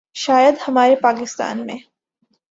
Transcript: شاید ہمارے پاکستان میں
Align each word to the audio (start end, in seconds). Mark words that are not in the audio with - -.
شاید 0.15 0.55
ہمارے 0.67 0.95
پاکستان 0.95 1.65
میں 1.65 1.77